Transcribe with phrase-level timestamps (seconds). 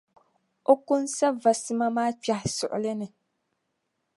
[0.73, 3.07] O ko n-sa va sima maa kpɛhi suɣili ni.